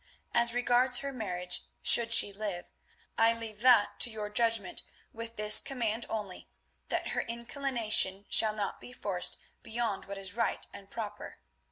[0.33, 2.71] As regards her marriage, should she live,
[3.19, 4.81] I leave that to your judgment
[5.13, 6.49] with this command only,
[6.87, 11.37] that her inclination shall not be forced, beyond what is right and proper.